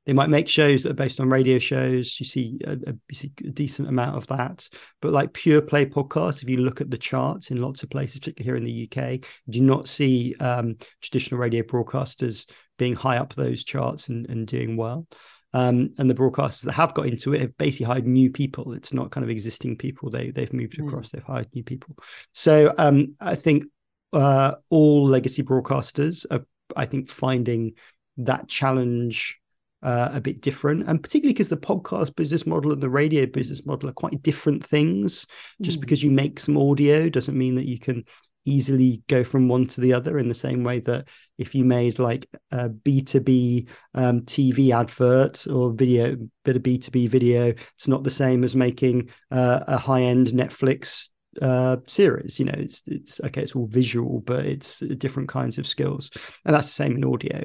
They 0.05 0.13
might 0.13 0.29
make 0.29 0.49
shows 0.49 0.83
that 0.83 0.91
are 0.91 0.95
based 0.95 1.19
on 1.19 1.29
radio 1.29 1.59
shows. 1.59 2.19
You 2.19 2.25
see, 2.25 2.59
a, 2.65 2.73
a, 2.73 2.93
you 3.09 3.15
see 3.15 3.31
a 3.45 3.51
decent 3.51 3.87
amount 3.87 4.17
of 4.17 4.27
that. 4.27 4.67
But 5.01 5.13
like 5.13 5.33
pure 5.33 5.61
play 5.61 5.85
podcasts, 5.85 6.43
if 6.43 6.49
you 6.49 6.57
look 6.57 6.81
at 6.81 6.89
the 6.89 6.97
charts 6.97 7.51
in 7.51 7.61
lots 7.61 7.83
of 7.83 7.89
places, 7.89 8.19
particularly 8.19 8.45
here 8.45 8.55
in 8.57 8.65
the 8.65 8.89
UK, 8.91 9.25
you 9.45 9.53
do 9.53 9.61
not 9.61 9.87
see 9.87 10.35
um, 10.39 10.75
traditional 11.01 11.39
radio 11.39 11.63
broadcasters 11.63 12.49
being 12.77 12.95
high 12.95 13.17
up 13.17 13.33
those 13.33 13.63
charts 13.63 14.09
and, 14.09 14.29
and 14.29 14.47
doing 14.47 14.75
well. 14.75 15.07
Um, 15.53 15.93
and 15.99 16.09
the 16.09 16.15
broadcasters 16.15 16.63
that 16.63 16.71
have 16.73 16.95
got 16.95 17.05
into 17.05 17.33
it 17.33 17.41
have 17.41 17.57
basically 17.57 17.85
hired 17.85 18.07
new 18.07 18.31
people. 18.31 18.73
It's 18.73 18.91
not 18.91 19.11
kind 19.11 19.23
of 19.23 19.29
existing 19.29 19.77
people. 19.77 20.09
They 20.09 20.31
they've 20.31 20.51
moved 20.51 20.77
hmm. 20.77 20.87
across. 20.87 21.09
Mm. 21.09 21.11
They've 21.11 21.23
hired 21.23 21.53
new 21.53 21.63
people. 21.63 21.95
So 22.33 22.73
um, 22.77 23.15
I 23.19 23.35
think 23.35 23.65
uh, 24.13 24.55
all 24.69 25.05
legacy 25.05 25.43
broadcasters 25.43 26.25
are, 26.31 26.45
I 26.75 26.85
think, 26.85 27.09
finding 27.09 27.73
that 28.17 28.47
challenge 28.47 29.39
uh, 29.83 30.09
a 30.13 30.21
bit 30.21 30.41
different, 30.41 30.87
and 30.87 31.03
particularly 31.03 31.33
because 31.33 31.49
the 31.49 31.57
podcast 31.57 32.15
business 32.15 32.47
model 32.47 32.71
and 32.71 32.81
the 32.81 32.89
radio 32.89 33.25
business 33.25 33.65
model 33.65 33.89
are 33.89 33.93
quite 33.93 34.23
different 34.23 34.65
things. 34.65 35.27
Just 35.61 35.77
mm. 35.77 35.81
because 35.81 36.01
you 36.01 36.09
make 36.09 36.39
some 36.39 36.57
audio 36.57 37.09
doesn't 37.09 37.37
mean 37.37 37.55
that 37.55 37.67
you 37.67 37.79
can 37.79 38.03
easily 38.45 39.01
go 39.07 39.23
from 39.23 39.47
one 39.47 39.65
to 39.67 39.81
the 39.81 39.93
other 39.93 40.17
in 40.19 40.27
the 40.27 40.35
same 40.35 40.63
way 40.63 40.79
that 40.79 41.07
if 41.37 41.55
you 41.55 41.63
made 41.63 41.97
like 41.97 42.27
a 42.51 42.69
b2b 42.69 43.67
um, 43.93 44.21
tv 44.21 44.71
advert 44.77 45.47
or 45.47 45.71
video 45.71 46.15
bit 46.43 46.57
of 46.57 46.61
b2b 46.61 47.07
video 47.07 47.47
it's 47.47 47.87
not 47.87 48.03
the 48.03 48.11
same 48.11 48.43
as 48.43 48.53
making 48.53 49.09
uh, 49.31 49.61
a 49.67 49.77
high-end 49.77 50.27
netflix 50.27 51.07
uh, 51.41 51.77
series. 51.87 52.39
You 52.39 52.45
know, 52.45 52.55
it's 52.55 52.83
it's 52.87 53.19
okay, 53.21 53.41
it's 53.41 53.55
all 53.55 53.67
visual, 53.67 54.21
but 54.21 54.45
it's 54.45 54.79
different 54.79 55.29
kinds 55.29 55.57
of 55.57 55.67
skills, 55.67 56.09
and 56.45 56.55
that's 56.55 56.67
the 56.67 56.73
same 56.73 56.95
in 56.95 57.05
audio. 57.05 57.43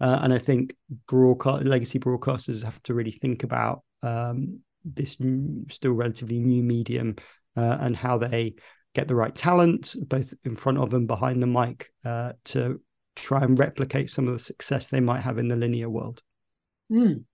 Uh, 0.00 0.20
and 0.22 0.32
I 0.32 0.38
think 0.38 0.74
broadcast 1.06 1.64
legacy 1.64 1.98
broadcasters 1.98 2.62
have 2.62 2.82
to 2.84 2.94
really 2.94 3.12
think 3.12 3.42
about 3.42 3.82
um, 4.02 4.60
this 4.84 5.20
new, 5.20 5.64
still 5.70 5.92
relatively 5.92 6.38
new 6.38 6.62
medium 6.62 7.16
uh, 7.56 7.78
and 7.80 7.96
how 7.96 8.18
they 8.18 8.54
get 8.94 9.08
the 9.08 9.14
right 9.14 9.34
talent, 9.34 9.94
both 10.08 10.34
in 10.44 10.56
front 10.56 10.78
of 10.78 10.94
and 10.94 11.06
behind 11.06 11.42
the 11.42 11.46
mic, 11.46 11.90
uh, 12.04 12.32
to 12.44 12.80
try 13.16 13.42
and 13.42 13.58
replicate 13.58 14.10
some 14.10 14.26
of 14.26 14.34
the 14.34 14.40
success 14.40 14.88
they 14.88 15.00
might 15.00 15.20
have 15.20 15.38
in 15.38 15.48
the 15.48 15.56
linear 15.56 15.88
world. 15.88 16.22
Mm. 16.90 17.24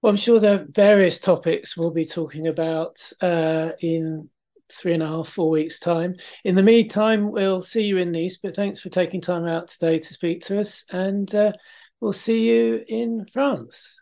Well, 0.00 0.10
I'm 0.10 0.16
sure 0.16 0.40
there 0.40 0.60
are 0.60 0.66
various 0.68 1.20
topics 1.20 1.76
we'll 1.76 1.92
be 1.92 2.06
talking 2.06 2.48
about 2.48 3.00
uh, 3.20 3.70
in 3.80 4.28
three 4.72 4.94
and 4.94 5.02
a 5.02 5.06
half, 5.06 5.28
four 5.28 5.50
weeks' 5.50 5.78
time. 5.78 6.16
In 6.44 6.54
the 6.54 6.62
meantime, 6.62 7.30
we'll 7.30 7.62
see 7.62 7.84
you 7.84 7.98
in 7.98 8.12
Nice, 8.12 8.38
but 8.38 8.54
thanks 8.54 8.80
for 8.80 8.88
taking 8.88 9.20
time 9.20 9.46
out 9.46 9.68
today 9.68 9.98
to 9.98 10.12
speak 10.12 10.42
to 10.44 10.60
us, 10.60 10.84
and 10.90 11.32
uh, 11.34 11.52
we'll 12.00 12.12
see 12.12 12.48
you 12.48 12.84
in 12.88 13.26
France. 13.32 14.00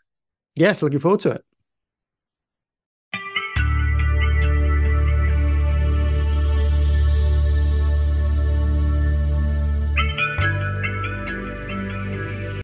Yes, 0.55 0.81
looking 0.81 0.99
forward 0.99 1.21
to 1.21 1.31
it. 1.31 1.45